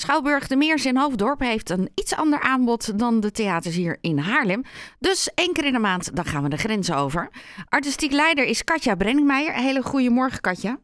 Schouwburg 0.00 0.46
de 0.46 0.56
Meers 0.56 0.86
in 0.86 0.96
Hoofddorp 0.96 1.40
heeft 1.40 1.70
een 1.70 1.90
iets 1.94 2.16
ander 2.16 2.40
aanbod 2.40 2.98
dan 2.98 3.20
de 3.20 3.30
theaters 3.30 3.76
hier 3.76 3.98
in 4.00 4.18
Haarlem. 4.18 4.62
Dus 4.98 5.34
één 5.34 5.52
keer 5.52 5.64
in 5.64 5.72
de 5.72 5.78
maand, 5.78 6.16
dan 6.16 6.24
gaan 6.24 6.42
we 6.42 6.48
de 6.48 6.56
grens 6.56 6.92
over. 6.92 7.30
Artistiek 7.68 8.12
leider 8.12 8.44
is 8.44 8.64
Katja 8.64 8.94
Brenningmeijer. 8.94 9.54
Hele 9.54 9.82
goede 9.82 10.10
morgen, 10.10 10.40
Katja. 10.40 10.78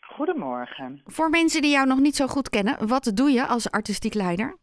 Goedemorgen. 0.00 1.02
Voor 1.04 1.30
mensen 1.30 1.62
die 1.62 1.70
jou 1.70 1.86
nog 1.86 1.98
niet 1.98 2.16
zo 2.16 2.26
goed 2.26 2.48
kennen, 2.48 2.88
wat 2.88 3.10
doe 3.14 3.30
je 3.30 3.46
als 3.46 3.70
artistiek 3.70 4.14
leider? 4.14 4.56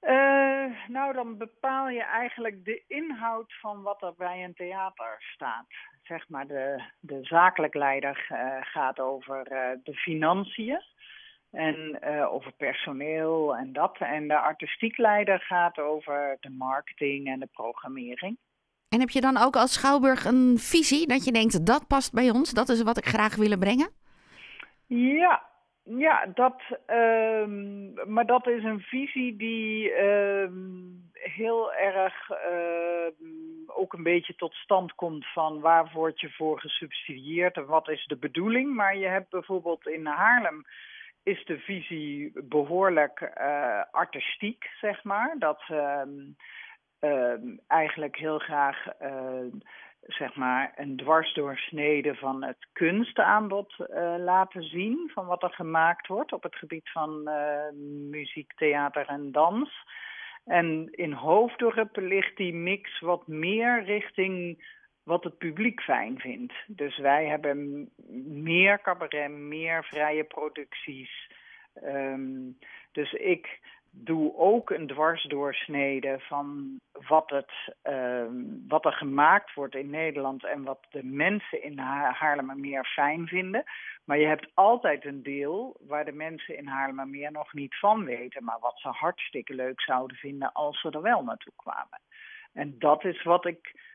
Uh, 0.00 0.88
nou, 0.88 1.12
dan 1.12 1.36
bepaal 1.38 1.88
je 1.88 2.04
eigenlijk 2.04 2.64
de 2.64 2.84
inhoud 2.86 3.52
van 3.60 3.82
wat 3.82 4.02
er 4.02 4.14
bij 4.16 4.44
een 4.44 4.54
theater 4.54 5.16
staat. 5.34 5.66
Zeg 6.02 6.28
maar, 6.28 6.46
de, 6.46 6.82
de 7.00 7.18
zakelijk 7.22 7.74
leider 7.74 8.26
uh, 8.32 8.38
gaat 8.60 9.00
over 9.00 9.52
uh, 9.52 9.78
de 9.82 9.94
financiën 9.94 10.82
en 11.50 12.02
over 12.30 12.52
personeel 12.52 13.56
en 13.56 13.72
dat. 13.72 13.96
En 13.98 14.28
de 14.28 14.38
artistiek 14.38 14.96
leider 14.96 15.40
gaat 15.40 15.78
over 15.78 16.36
de 16.40 16.50
marketing 16.50 17.26
en 17.26 17.40
de 17.40 17.48
programmering. 17.52 18.38
En 18.88 19.00
heb 19.00 19.10
je 19.10 19.20
dan 19.20 19.36
ook 19.36 19.56
als 19.56 19.72
Schouwburg 19.72 20.24
een 20.24 20.58
visie 20.58 21.06
dat 21.06 21.24
je 21.24 21.32
denkt 21.32 21.66
dat 21.66 21.86
past 21.86 22.12
bij 22.12 22.30
ons, 22.30 22.52
dat 22.52 22.68
is 22.68 22.82
wat 22.82 22.96
ik 22.96 23.06
graag 23.06 23.36
willen 23.36 23.58
brengen? 23.58 23.90
Ja, 24.86 25.42
ja, 25.82 26.26
dat, 26.34 26.62
um, 26.86 27.92
maar 28.06 28.26
dat 28.26 28.46
is 28.46 28.64
een 28.64 28.80
visie 28.80 29.36
die 29.36 30.02
um, 30.02 31.10
heel 31.12 31.72
erg 31.72 32.30
um, 32.52 33.64
ook 33.66 33.92
een 33.92 34.02
beetje 34.02 34.34
tot 34.34 34.54
stand 34.54 34.94
komt 34.94 35.26
van 35.26 35.60
waar 35.60 35.90
word 35.94 36.20
je 36.20 36.30
voor 36.30 36.60
gesubsidieerd 36.60 37.56
en 37.56 37.66
wat 37.66 37.88
is 37.88 38.06
de 38.06 38.16
bedoeling. 38.16 38.74
Maar 38.74 38.96
je 38.96 39.06
hebt 39.06 39.30
bijvoorbeeld 39.30 39.86
in 39.86 40.06
Haarlem 40.06 40.64
is 41.28 41.44
de 41.44 41.58
visie 41.58 42.32
behoorlijk 42.44 43.32
uh, 43.40 43.82
artistiek, 43.90 44.70
zeg 44.80 45.04
maar. 45.04 45.34
Dat 45.38 45.62
eigenlijk 47.66 48.16
heel 48.16 48.38
graag 48.38 48.86
uh, 49.02 49.52
zeg 50.00 50.34
maar 50.34 50.72
een 50.76 50.96
dwarsdoorsnede 50.96 52.14
van 52.14 52.44
het 52.44 52.66
kunstaanbod 52.72 53.74
uh, 53.78 54.14
laten 54.18 54.62
zien. 54.62 55.10
Van 55.14 55.26
wat 55.26 55.42
er 55.42 55.52
gemaakt 55.52 56.06
wordt 56.06 56.32
op 56.32 56.42
het 56.42 56.56
gebied 56.56 56.90
van 56.90 57.30
muziek, 58.10 58.52
theater 58.56 59.06
en 59.06 59.32
dans. 59.32 59.86
En 60.44 60.88
in 60.90 61.12
Hoofddorp 61.12 61.96
ligt 61.96 62.36
die 62.36 62.54
mix 62.54 63.00
wat 63.00 63.26
meer 63.26 63.84
richting 63.84 64.64
wat 65.08 65.24
het 65.24 65.38
publiek 65.38 65.80
fijn 65.80 66.18
vindt. 66.18 66.54
Dus 66.66 66.98
wij 66.98 67.26
hebben 67.26 67.90
meer 68.26 68.80
cabaret, 68.80 69.30
meer 69.30 69.84
vrije 69.84 70.24
producties. 70.24 71.30
Um, 71.84 72.58
dus 72.92 73.12
ik 73.12 73.60
doe 73.90 74.36
ook 74.36 74.70
een 74.70 74.86
dwarsdoorsnede 74.86 76.16
van 76.18 76.78
wat, 77.08 77.30
het, 77.30 77.52
uh, 77.84 78.26
wat 78.68 78.84
er 78.84 78.92
gemaakt 78.92 79.54
wordt 79.54 79.74
in 79.74 79.90
Nederland 79.90 80.44
en 80.44 80.62
wat 80.62 80.86
de 80.90 81.04
mensen 81.04 81.62
in 81.62 81.78
Haarlemmermeer 81.78 82.84
fijn 82.84 83.26
vinden. 83.26 83.64
Maar 84.04 84.18
je 84.18 84.26
hebt 84.26 84.50
altijd 84.54 85.04
een 85.04 85.22
deel 85.22 85.76
waar 85.80 86.04
de 86.04 86.12
mensen 86.12 86.56
in 86.56 86.66
Haarlemmermeer 86.66 87.32
nog 87.32 87.52
niet 87.52 87.78
van 87.78 88.04
weten, 88.04 88.44
maar 88.44 88.58
wat 88.60 88.78
ze 88.78 88.88
hartstikke 88.88 89.54
leuk 89.54 89.80
zouden 89.80 90.16
vinden 90.16 90.52
als 90.52 90.80
ze 90.80 90.90
er 90.90 91.02
wel 91.02 91.22
naartoe 91.24 91.52
kwamen. 91.56 92.00
En 92.52 92.78
dat 92.78 93.04
is 93.04 93.22
wat 93.22 93.46
ik. 93.46 93.86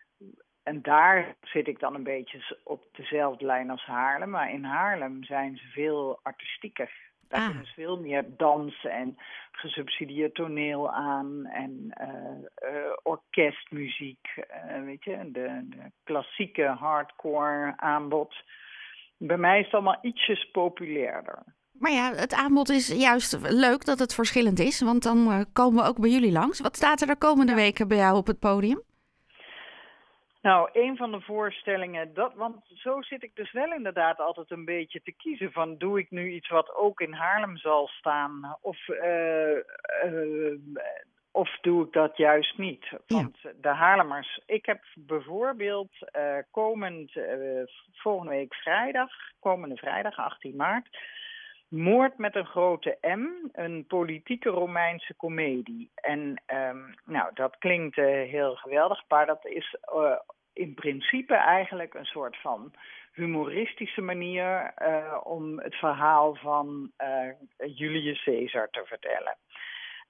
En 0.64 0.82
daar 0.82 1.36
zit 1.42 1.68
ik 1.68 1.80
dan 1.80 1.96
een 1.96 2.04
beetje 2.04 2.58
op 2.64 2.84
dezelfde 2.92 3.46
lijn 3.46 3.70
als 3.70 3.86
Haarlem. 3.86 4.30
Maar 4.30 4.52
in 4.52 4.64
Haarlem 4.64 5.24
zijn 5.24 5.58
ze 5.58 5.68
veel 5.68 6.20
artistieker 6.24 7.12
daar 7.34 7.42
ah. 7.42 7.48
kunnen 7.48 7.66
ze 7.66 7.74
veel 7.74 8.00
meer 8.00 8.26
dansen 8.38 8.92
en 8.92 9.18
gesubsidieerd 9.52 10.36
toneel 10.36 10.92
aan 10.92 11.46
en 11.46 11.94
uh, 12.02 12.72
uh, 12.72 12.92
orkestmuziek, 13.04 14.28
uh, 14.38 14.84
weet 14.84 15.04
je, 15.04 15.30
de, 15.32 15.62
de, 15.70 15.92
klassieke 16.04 16.66
hardcore 16.66 17.74
aanbod. 17.76 18.36
Bij 19.18 19.38
mij 19.38 19.60
is 19.60 19.66
het 19.66 19.74
allemaal 19.74 20.00
ietsjes 20.02 20.50
populairder. 20.52 21.44
Maar 21.72 21.92
ja, 21.92 22.14
het 22.14 22.34
aanbod 22.34 22.70
is 22.70 22.88
juist 22.88 23.38
leuk 23.42 23.86
dat 23.86 24.00
het 24.00 24.14
verschillend 24.14 24.60
is, 24.60 24.82
want 24.82 25.04
dan 25.04 25.46
komen 25.54 25.84
we 25.84 25.90
ook 25.90 26.00
bij 26.00 26.10
jullie 26.10 26.32
langs. 26.32 26.60
Wat 26.60 26.76
staat 26.76 27.02
er 27.02 27.08
de 27.08 27.16
komende 27.18 27.54
weken 27.54 27.88
bij 27.88 27.98
jou 27.98 28.18
op 28.18 28.28
het 28.28 28.40
podium? 28.40 28.82
Nou, 30.44 30.70
een 30.74 30.98
van 30.98 31.12
de 31.12 31.22
voorstellingen, 31.22 32.14
dat, 32.14 32.34
want 32.34 32.56
zo 32.74 33.02
zit 33.02 33.24
ik 33.24 33.36
dus 33.36 33.52
wel 33.52 33.74
inderdaad 33.74 34.20
altijd 34.20 34.52
een 34.52 34.66
beetje 34.66 35.02
te 35.02 35.12
kiezen 35.12 35.52
van 35.52 35.78
doe 35.78 36.00
ik 36.00 36.12
nu 36.12 36.32
iets 36.32 36.50
wat 36.50 36.76
ook 36.76 37.00
in 37.00 37.14
Haarlem 37.14 37.58
zal 37.58 37.88
staan 37.88 38.58
of, 38.62 38.88
uh, 38.88 39.56
uh, 40.06 40.58
of 41.32 41.58
doe 41.62 41.86
ik 41.86 41.94
dat 41.94 42.18
juist 42.18 42.58
niet. 42.58 42.92
Want 43.08 43.38
ja. 43.42 43.52
de 43.62 43.68
Haarlemers, 43.68 44.42
ik 44.46 44.66
heb 44.66 44.84
bijvoorbeeld 44.96 45.92
uh, 46.18 46.38
komend, 46.52 47.12
volgende 47.94 48.32
week 48.32 48.54
vrijdag, 48.54 49.12
komende 49.40 49.76
vrijdag 49.76 50.18
18 50.18 50.56
maart, 50.56 50.98
Moord 51.74 52.18
met 52.18 52.36
een 52.36 52.46
grote 52.46 52.98
M, 53.02 53.28
een 53.52 53.86
politieke 53.88 54.50
Romeinse 54.50 55.14
komedie. 55.14 55.92
En 55.96 56.42
um, 56.54 56.94
nou, 57.06 57.32
dat 57.34 57.58
klinkt 57.58 57.98
uh, 57.98 58.06
heel 58.06 58.56
geweldig, 58.56 59.04
maar 59.08 59.26
dat 59.26 59.46
is 59.46 59.76
uh, 59.96 60.16
in 60.54 60.74
principe 60.74 61.36
eigenlijk 61.36 61.94
een 61.94 62.06
soort 62.06 62.38
van 62.38 62.74
humoristische 63.14 64.02
manier 64.02 64.74
uh, 64.82 65.20
om 65.24 65.60
het 65.60 65.76
verhaal 65.76 66.36
van 66.36 66.92
Julius 67.58 68.24
Caesar 68.24 68.70
te 68.70 68.82
vertellen. 68.86 69.36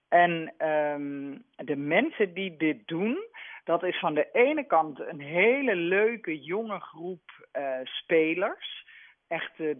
En 0.07 0.53
um, 0.67 1.43
de 1.55 1.75
mensen 1.75 2.33
die 2.33 2.57
dit 2.57 2.87
doen, 2.87 3.17
dat 3.63 3.83
is 3.83 3.99
van 3.99 4.13
de 4.13 4.29
ene 4.31 4.63
kant 4.63 4.99
een 4.99 5.21
hele 5.21 5.75
leuke 5.75 6.41
jonge 6.41 6.79
groep 6.79 7.47
spelers 7.83 8.83
echt 9.33 9.59
uh, 9.59 9.75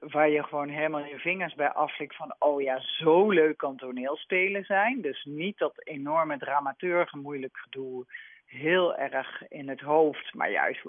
waar 0.00 0.28
je 0.28 0.42
gewoon 0.42 0.68
helemaal 0.68 1.04
je 1.04 1.18
vingers 1.18 1.54
bij 1.54 1.70
aflikt 1.70 2.16
van 2.16 2.34
oh 2.38 2.62
ja, 2.62 2.80
zo 2.80 3.30
leuk 3.30 3.56
kan 3.56 3.76
toneelspelen 3.76 4.64
zijn. 4.64 5.00
Dus 5.00 5.24
niet 5.24 5.58
dat 5.58 5.74
enorme 5.84 6.38
dramaturgen 6.38 7.20
moeilijk 7.20 7.56
gedoe 7.56 8.04
heel 8.46 8.96
erg 8.96 9.48
in 9.48 9.68
het 9.68 9.80
hoofd, 9.80 10.34
maar 10.34 10.50
juist 10.50 10.84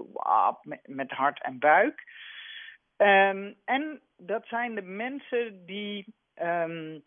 met, 0.86 1.12
hart 1.12 1.42
en 1.42 1.60
buik. 1.60 2.04
Um, 2.98 3.56
en 3.66 4.02
dat 4.18 4.48
zijn 4.48 4.76
de 4.76 4.82
mensen 4.82 5.66
die 5.66 6.06
um, 6.42 7.04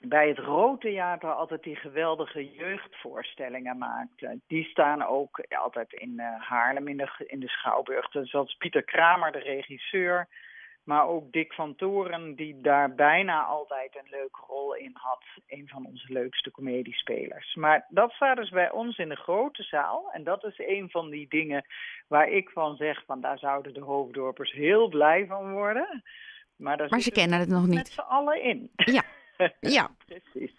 bij 0.00 0.28
het 0.28 0.38
Rood 0.38 0.80
Theater 0.80 1.32
altijd 1.32 1.62
die 1.62 1.76
geweldige 1.76 2.52
jeugdvoorstellingen 2.52 3.78
maakte. 3.78 4.40
Die 4.46 4.64
staan 4.64 5.06
ook 5.06 5.44
altijd 5.48 5.92
in 5.92 6.12
uh, 6.16 6.40
Haarlem 6.40 6.88
in 6.88 6.96
de, 6.96 7.24
in 7.26 7.40
de 7.40 7.48
Schouwburg. 7.48 8.08
Zoals 8.10 8.54
Pieter 8.54 8.82
Kramer, 8.82 9.32
de 9.32 9.38
regisseur. 9.38 10.28
Maar 10.84 11.06
ook 11.06 11.32
Dick 11.32 11.52
van 11.52 11.74
Toren, 11.74 12.34
die 12.34 12.60
daar 12.60 12.94
bijna 12.94 13.42
altijd 13.42 13.96
een 13.96 14.10
leuke 14.10 14.40
rol 14.46 14.74
in 14.74 14.90
had. 14.94 15.22
Een 15.46 15.68
van 15.68 15.86
onze 15.86 16.12
leukste 16.12 16.50
comediespelers. 16.50 17.54
Maar 17.54 17.86
dat 17.88 18.12
staat 18.12 18.36
dus 18.36 18.50
bij 18.50 18.70
ons 18.70 18.98
in 18.98 19.08
de 19.08 19.16
grote 19.16 19.62
zaal. 19.62 20.10
En 20.12 20.24
dat 20.24 20.44
is 20.44 20.58
een 20.58 20.90
van 20.90 21.10
die 21.10 21.28
dingen 21.28 21.64
waar 22.08 22.28
ik 22.28 22.50
van 22.50 22.76
zeg: 22.76 23.04
van 23.04 23.20
daar 23.20 23.38
zouden 23.38 23.74
de 23.74 23.80
hoofddorpers 23.80 24.52
heel 24.52 24.88
blij 24.88 25.26
van 25.26 25.52
worden. 25.52 26.02
Maar, 26.56 26.86
maar 26.88 27.00
ze 27.00 27.10
kennen 27.12 27.38
het 27.38 27.48
nog 27.48 27.66
niet. 27.66 27.74
Met 27.74 27.88
z'n 27.88 28.00
allen 28.00 28.42
in. 28.42 28.70
Ja. 28.76 29.02
Ja. 29.60 29.90
Precies. 30.06 30.54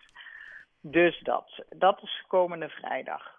Dus 0.81 1.19
dat. 1.19 1.65
Dat 1.69 2.01
is 2.01 2.23
komende 2.27 2.69
vrijdag. 2.69 3.35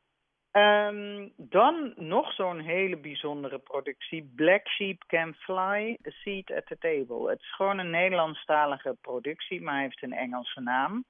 Um, 0.52 1.32
dan 1.36 1.92
nog 1.96 2.32
zo'n 2.32 2.60
hele 2.60 2.96
bijzondere 2.96 3.58
productie. 3.58 4.32
Black 4.34 4.68
Sheep 4.68 5.02
Can 5.06 5.34
Fly, 5.34 5.98
A 6.06 6.10
Seat 6.10 6.50
at 6.50 6.66
the 6.66 6.78
Table. 6.78 7.30
Het 7.30 7.40
is 7.40 7.54
gewoon 7.54 7.78
een 7.78 7.90
Nederlandstalige 7.90 8.96
productie, 9.00 9.62
maar 9.62 9.80
heeft 9.80 10.02
een 10.02 10.12
Engelse 10.12 10.60
naam. 10.60 11.04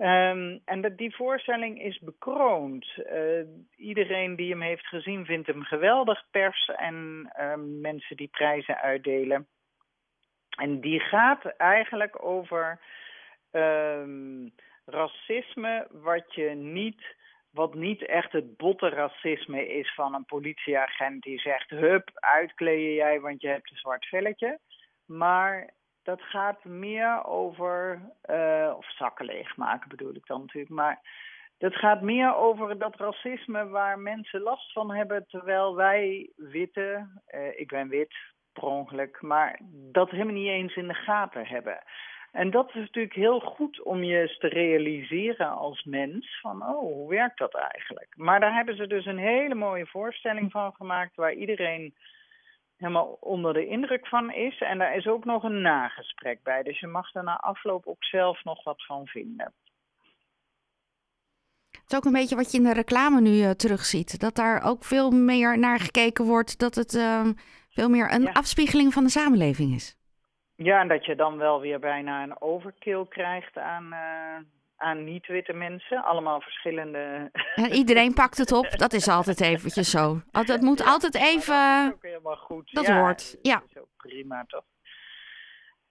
Um, 0.00 0.60
en 0.64 0.80
dat, 0.80 0.96
die 0.96 1.14
voorstelling 1.14 1.82
is 1.82 1.98
bekroond. 1.98 2.86
Uh, 2.96 3.46
iedereen 3.76 4.36
die 4.36 4.50
hem 4.50 4.60
heeft 4.60 4.86
gezien 4.86 5.24
vindt 5.24 5.46
hem 5.46 5.62
geweldig. 5.62 6.24
Pers 6.30 6.70
en 6.76 7.30
uh, 7.38 7.54
mensen 7.80 8.16
die 8.16 8.28
prijzen 8.28 8.80
uitdelen. 8.80 9.46
En 10.56 10.80
die 10.80 11.00
gaat 11.00 11.44
eigenlijk 11.44 12.24
over 12.24 12.80
um, 13.54 14.52
racisme 14.84 15.86
wat 15.90 16.34
je 16.34 16.48
niet 16.50 17.16
wat 17.54 17.74
niet 17.74 18.06
echt 18.06 18.32
het 18.32 18.56
botte 18.56 18.88
racisme 18.88 19.66
is 19.66 19.94
van 19.94 20.14
een 20.14 20.24
politieagent 20.24 21.22
die 21.22 21.38
zegt: 21.40 21.70
Hup, 21.70 22.10
uitkleden 22.14 22.94
jij, 22.94 23.20
want 23.20 23.40
je 23.40 23.48
hebt 23.48 23.70
een 23.70 23.76
zwart 23.76 24.06
velletje. 24.06 24.58
Maar 25.06 25.70
dat 26.02 26.22
gaat 26.22 26.64
meer 26.64 27.24
over, 27.24 28.00
uh, 28.30 28.74
of 28.76 28.90
zakken 28.90 29.24
leegmaken 29.24 29.88
bedoel 29.88 30.14
ik 30.14 30.26
dan 30.26 30.40
natuurlijk. 30.40 30.74
Maar 30.74 31.00
dat 31.58 31.74
gaat 31.74 32.00
meer 32.00 32.34
over 32.34 32.78
dat 32.78 32.96
racisme 32.96 33.68
waar 33.68 33.98
mensen 33.98 34.40
last 34.40 34.72
van 34.72 34.94
hebben, 34.94 35.26
terwijl 35.26 35.76
wij 35.76 36.30
witte, 36.36 37.08
uh, 37.34 37.58
ik 37.60 37.68
ben 37.68 37.88
wit 37.88 38.14
per 38.52 38.62
ongeluk, 38.62 39.22
maar 39.22 39.60
dat 39.92 40.10
helemaal 40.10 40.34
niet 40.34 40.48
eens 40.48 40.76
in 40.76 40.88
de 40.88 40.94
gaten 40.94 41.46
hebben. 41.46 41.82
En 42.34 42.50
dat 42.50 42.68
is 42.68 42.74
natuurlijk 42.74 43.14
heel 43.14 43.40
goed 43.40 43.82
om 43.82 44.04
je 44.04 44.20
eens 44.20 44.38
te 44.38 44.48
realiseren 44.48 45.50
als 45.50 45.84
mens 45.84 46.40
van, 46.40 46.62
oh, 46.62 46.78
hoe 46.78 47.08
werkt 47.08 47.38
dat 47.38 47.54
eigenlijk? 47.54 48.14
Maar 48.16 48.40
daar 48.40 48.54
hebben 48.54 48.76
ze 48.76 48.86
dus 48.86 49.06
een 49.06 49.18
hele 49.18 49.54
mooie 49.54 49.86
voorstelling 49.86 50.50
van 50.50 50.72
gemaakt 50.72 51.16
waar 51.16 51.32
iedereen 51.32 51.94
helemaal 52.76 53.16
onder 53.20 53.52
de 53.52 53.66
indruk 53.66 54.06
van 54.06 54.32
is. 54.32 54.60
En 54.60 54.78
daar 54.78 54.96
is 54.96 55.06
ook 55.06 55.24
nog 55.24 55.42
een 55.42 55.60
nagesprek 55.60 56.42
bij. 56.42 56.62
Dus 56.62 56.80
je 56.80 56.86
mag 56.86 57.14
er 57.14 57.24
na 57.24 57.36
afloop 57.36 57.86
ook 57.86 58.04
zelf 58.04 58.44
nog 58.44 58.64
wat 58.64 58.84
van 58.84 59.06
vinden. 59.06 59.52
Het 61.70 61.92
is 61.92 61.96
ook 61.96 62.04
een 62.04 62.12
beetje 62.12 62.36
wat 62.36 62.50
je 62.50 62.58
in 62.58 62.64
de 62.64 62.72
reclame 62.72 63.20
nu 63.20 63.30
uh, 63.30 63.50
terugziet. 63.50 64.20
Dat 64.20 64.34
daar 64.34 64.62
ook 64.62 64.84
veel 64.84 65.10
meer 65.10 65.58
naar 65.58 65.80
gekeken 65.80 66.24
wordt. 66.24 66.58
Dat 66.58 66.74
het 66.74 66.94
uh, 66.94 67.28
veel 67.68 67.88
meer 67.88 68.12
een 68.12 68.32
afspiegeling 68.32 68.92
van 68.92 69.04
de 69.04 69.10
samenleving 69.10 69.74
is. 69.74 69.96
Ja, 70.56 70.80
en 70.80 70.88
dat 70.88 71.04
je 71.04 71.16
dan 71.16 71.36
wel 71.36 71.60
weer 71.60 71.78
bijna 71.78 72.22
een 72.22 72.40
overkill 72.40 73.06
krijgt 73.08 73.58
aan, 73.58 73.84
uh, 73.84 74.36
aan 74.76 75.04
niet-witte 75.04 75.52
mensen. 75.52 76.04
Allemaal 76.04 76.40
verschillende... 76.40 77.30
En 77.54 77.72
iedereen 77.72 78.14
pakt 78.14 78.38
het 78.38 78.52
op. 78.52 78.70
Dat 78.70 78.92
is 78.92 79.08
altijd 79.08 79.40
eventjes 79.40 79.90
zo. 79.90 80.20
Het 80.30 80.60
moet 80.60 80.78
ja, 80.78 80.84
altijd 80.84 81.14
even... 81.14 81.82
Dat 81.84 81.86
is 81.86 81.92
ook 81.92 82.02
helemaal 82.02 82.36
goed. 82.36 82.72
Dat 82.72 82.86
ja, 82.86 83.00
hoort, 83.00 83.38
ja. 83.42 83.54
Dat 83.54 83.68
is 83.70 83.78
ook 83.78 83.88
prima, 83.96 84.44
toch? 84.46 84.64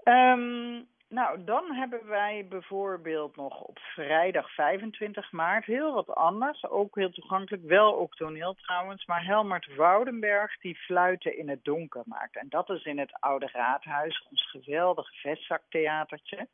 Um, 0.04 0.88
nou, 1.14 1.44
dan 1.44 1.74
hebben 1.74 2.08
wij 2.08 2.46
bijvoorbeeld 2.50 3.36
nog 3.36 3.62
op 3.62 3.80
vrijdag 3.80 4.54
25 4.54 5.32
maart 5.32 5.66
heel 5.66 5.94
wat 5.94 6.16
anders. 6.16 6.66
Ook 6.66 6.96
heel 6.96 7.12
toegankelijk, 7.12 7.64
wel 7.64 7.98
ook 7.98 8.16
toneel 8.16 8.54
trouwens. 8.54 9.06
Maar 9.06 9.26
Helmert 9.26 9.76
Woudenberg 9.76 10.58
die 10.58 10.76
fluiten 10.76 11.38
in 11.38 11.50
het 11.50 11.64
donker 11.64 12.02
maakt. 12.06 12.36
En 12.36 12.50
dat 12.50 12.70
is 12.70 12.84
in 12.84 13.00
het 13.00 13.12
Oude 13.20 13.50
Raadhuis, 13.52 14.28
ons 14.30 14.50
geweldige 14.50 15.14
vestzaktheatertje. 15.14 16.48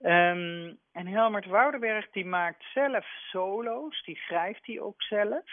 Um, 0.00 0.78
en 0.92 1.06
Helmert 1.06 1.46
Woudenberg 1.46 2.10
die 2.10 2.26
maakt 2.26 2.64
zelf 2.74 3.06
solo's, 3.30 4.02
die 4.04 4.16
schrijft 4.16 4.66
hij 4.66 4.80
ook 4.80 5.02
zelf. 5.02 5.44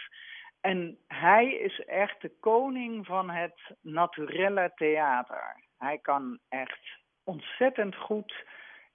En 0.60 0.98
hij 1.06 1.46
is 1.52 1.84
echt 1.84 2.20
de 2.20 2.32
koning 2.40 3.06
van 3.06 3.30
het 3.30 3.60
naturelle 3.80 4.72
theater. 4.74 5.64
Hij 5.78 5.98
kan 5.98 6.38
echt 6.48 7.04
ontzettend 7.26 7.96
goed. 7.96 8.32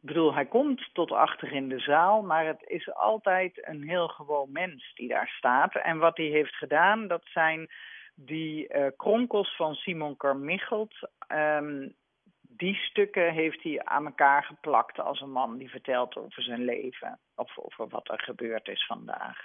Ik 0.01 0.07
bedoel, 0.07 0.33
hij 0.33 0.45
komt 0.45 0.89
tot 0.94 1.12
achter 1.12 1.51
in 1.51 1.69
de 1.69 1.80
zaal, 1.80 2.22
maar 2.22 2.45
het 2.45 2.63
is 2.66 2.94
altijd 2.94 3.68
een 3.68 3.83
heel 3.89 4.07
gewoon 4.07 4.51
mens 4.51 4.92
die 4.95 5.07
daar 5.07 5.28
staat. 5.28 5.75
En 5.75 5.98
wat 5.98 6.18
hij 6.18 6.25
heeft 6.25 6.56
gedaan, 6.56 7.07
dat 7.07 7.22
zijn 7.25 7.69
die 8.16 8.74
uh, 8.74 8.88
kronkels 8.98 9.56
van 9.56 9.75
Simon 9.75 10.18
Carmichelt. 10.18 11.10
Um, 11.28 11.95
die 12.42 12.75
stukken 12.75 13.33
heeft 13.33 13.63
hij 13.63 13.83
aan 13.83 14.06
elkaar 14.06 14.44
geplakt 14.44 15.00
als 15.00 15.22
een 15.22 15.31
man 15.31 15.57
die 15.57 15.69
vertelt 15.69 16.16
over 16.16 16.44
zijn 16.44 16.66
leven. 16.66 17.19
Of 17.36 17.57
over 17.57 17.88
wat 17.88 18.10
er 18.10 18.22
gebeurd 18.22 18.68
is 18.68 18.86
vandaag. 18.86 19.38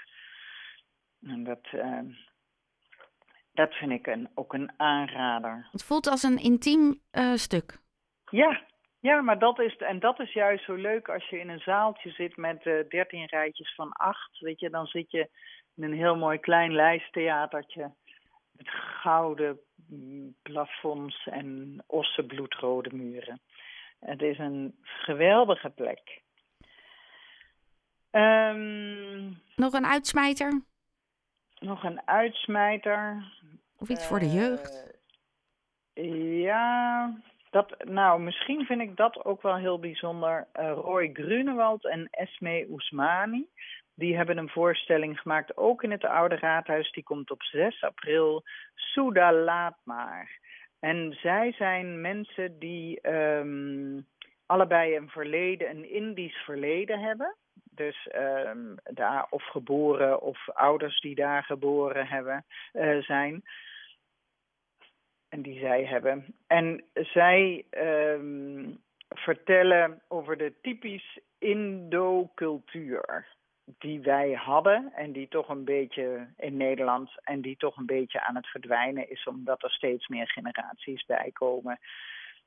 En 1.22 1.44
dat, 1.44 1.68
uh, 1.74 2.00
dat 3.52 3.74
vind 3.74 3.90
ik 3.90 4.06
een, 4.06 4.28
ook 4.34 4.52
een 4.52 4.72
aanrader. 4.76 5.68
Het 5.72 5.84
voelt 5.84 6.06
als 6.06 6.22
een 6.22 6.38
intiem 6.38 7.00
uh, 7.12 7.34
stuk. 7.34 7.78
Ja, 8.30 8.62
ja, 9.06 9.20
maar 9.20 9.38
dat 9.38 9.60
is, 9.60 9.76
en 9.76 9.98
dat 9.98 10.20
is 10.20 10.32
juist 10.32 10.64
zo 10.64 10.74
leuk 10.74 11.08
als 11.08 11.28
je 11.28 11.38
in 11.38 11.48
een 11.48 11.60
zaaltje 11.60 12.10
zit 12.10 12.36
met 12.36 12.62
dertien 12.62 13.20
uh, 13.20 13.26
rijtjes 13.26 13.74
van 13.74 13.92
acht. 13.92 14.40
Weet 14.40 14.60
je, 14.60 14.70
dan 14.70 14.86
zit 14.86 15.10
je 15.10 15.28
in 15.74 15.82
een 15.82 15.92
heel 15.92 16.16
mooi 16.16 16.38
klein 16.38 16.72
lijsttheatertje 16.72 17.92
met 18.52 18.68
gouden 19.02 19.60
plafonds 20.42 21.26
en 21.26 21.82
ossenbloedrode 21.86 22.94
muren. 22.94 23.40
Het 24.00 24.22
is 24.22 24.38
een 24.38 24.76
geweldige 24.82 25.70
plek. 25.70 26.22
Um, 28.10 29.42
nog 29.56 29.72
een 29.72 29.86
uitsmijter? 29.86 30.62
Nog 31.58 31.84
een 31.84 32.08
uitsmijter. 32.08 33.32
Of 33.78 33.88
iets 33.88 34.02
uh, 34.02 34.08
voor 34.08 34.18
de 34.18 34.30
jeugd? 34.30 34.98
Uh, 35.94 36.42
ja, 36.42 37.12
dat, 37.50 37.84
nou, 37.84 38.20
misschien 38.20 38.64
vind 38.64 38.81
ik 38.81 38.96
dat 38.96 39.25
ook 39.25 39.43
wel 39.43 39.56
heel 39.56 39.78
bijzonder. 39.78 40.46
Uh, 40.60 40.72
Roy 40.72 41.10
Grunewald 41.12 41.84
en 41.84 42.08
Esme 42.10 42.66
Ousmani, 42.70 43.48
die 43.94 44.16
hebben 44.16 44.38
een 44.38 44.48
voorstelling 44.48 45.20
gemaakt, 45.20 45.56
ook 45.56 45.82
in 45.82 45.90
het 45.90 46.04
Oude 46.04 46.37
Raadhuis. 46.37 46.90
Die 46.90 47.02
komt 47.02 47.31
op 47.31 47.43
6 47.43 47.82
april. 47.82 48.44
Souda 48.75 49.32
Laat 49.32 49.76
maar. 49.84 50.38
En 50.81 51.16
zij 51.20 51.52
zijn 51.52 52.00
mensen 52.00 52.58
die 52.58 53.08
um, 53.10 54.06
allebei 54.46 54.96
een 54.96 55.08
verleden, 55.08 55.70
een 55.70 55.90
Indisch 55.90 56.37
verleden 56.37 57.00
hebben. 57.00 57.37
Dus 57.70 58.08
um, 58.46 58.75
daar 58.82 59.26
of 59.31 59.44
geboren 59.44 60.20
of 60.22 60.49
ouders 60.49 61.00
die 61.00 61.14
daar 61.14 61.44
geboren 61.44 62.06
hebben, 62.06 62.44
uh, 62.72 63.02
zijn. 63.02 63.42
En 65.28 65.43
die 65.43 65.58
zij 65.58 65.84
hebben. 65.84 66.34
En 66.46 66.84
zij 66.94 67.64
um, 67.70 68.78
vertellen 69.08 70.02
over 70.08 70.37
de 70.37 70.52
typisch 70.62 71.19
Indo-cultuur 71.38 73.26
die 73.78 74.00
wij 74.00 74.32
hadden 74.32 74.93
en 74.94 75.12
die 75.12 75.28
toch 75.28 75.49
een 75.49 75.64
beetje 75.64 76.28
in 76.37 76.56
Nederland 76.56 77.11
en 77.23 77.40
die 77.40 77.56
toch 77.56 77.76
een 77.76 77.87
beetje 77.87 78.20
aan 78.20 78.37
het 78.37 78.46
verdwijnen 78.46 79.11
is 79.11 79.25
omdat 79.26 79.62
er 79.62 79.70
steeds 79.70 80.08
meer 80.08 80.28
generaties 80.28 81.05
bij 81.05 81.31
komen. 81.32 81.78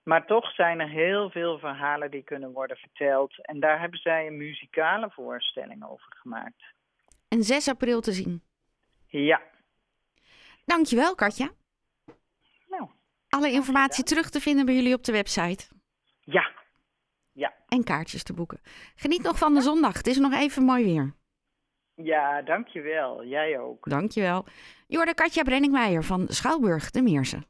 Maar 0.04 0.26
toch 0.26 0.52
zijn 0.54 0.80
er 0.80 0.90
heel 0.90 1.30
veel 1.30 1.60
verhalen 1.60 2.12
die 2.12 2.24
kunnen 2.24 2.52
worden 2.52 2.78
verteld 2.78 3.46
en 3.46 3.60
daar 3.60 3.80
hebben 3.80 4.00
zij 4.00 4.28
een 4.28 4.38
muzikale 4.38 5.10
voorstelling 5.12 5.86
over 5.86 6.16
gemaakt. 6.16 6.64
En 7.28 7.44
6 7.44 7.68
april 7.68 8.02
te 8.02 8.12
zien. 8.12 8.42
Ja. 9.08 9.42
Dankjewel, 10.66 11.16
Katja. 11.16 11.50
Alle 13.30 13.52
informatie 13.52 14.04
terug 14.04 14.30
te 14.30 14.40
vinden 14.40 14.66
bij 14.66 14.76
jullie 14.76 14.94
op 14.94 15.04
de 15.04 15.12
website. 15.12 15.68
Ja. 16.20 16.52
Ja. 17.32 17.54
En 17.68 17.84
kaartjes 17.84 18.24
te 18.24 18.34
boeken. 18.34 18.62
Geniet 18.96 19.22
nog 19.22 19.38
van 19.38 19.54
de 19.54 19.62
zondag. 19.62 19.98
Het 19.98 20.08
is 20.08 20.18
nog 20.18 20.34
even 20.34 20.64
mooi 20.64 20.84
weer. 20.84 21.14
Ja, 21.96 22.42
dankjewel. 22.42 23.26
Jij 23.26 23.60
ook. 23.60 23.90
Dankjewel. 23.90 24.46
Je 24.88 24.96
hoorde 24.96 25.14
Katja 25.14 25.44
Brenningmeijer 25.44 26.04
van 26.04 26.26
Schouwburg 26.28 26.92
de 26.92 27.02
Meersen. 27.02 27.46